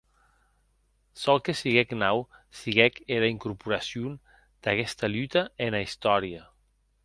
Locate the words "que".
1.47-1.53